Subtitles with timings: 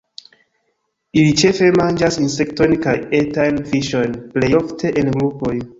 [1.23, 5.59] Ili ĉefe manĝas insektojn kaj etajn fiŝojn, plej ofte en grupoj.